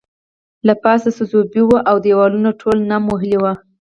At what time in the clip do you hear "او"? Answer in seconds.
1.89-1.95